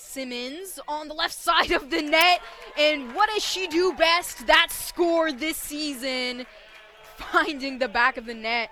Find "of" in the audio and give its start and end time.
1.72-1.90, 8.16-8.26